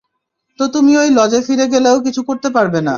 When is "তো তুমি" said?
0.59-0.91